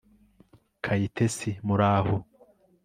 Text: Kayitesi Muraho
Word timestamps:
Kayitesi 0.83 1.49
Muraho 1.67 2.15